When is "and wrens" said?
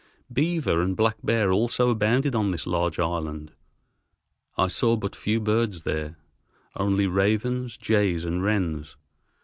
8.25-8.95